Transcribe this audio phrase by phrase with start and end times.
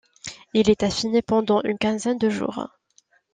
[0.55, 2.69] Il est affiné pendant une quinzaine de jours.